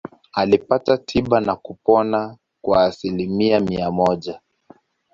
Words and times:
Alipata 0.33 0.97
tiba 0.97 1.39
na 1.39 1.55
kupona 1.55 2.37
kwa 2.61 2.83
asilimia 2.83 3.59
mia 3.59 3.91
moja. 3.91 4.41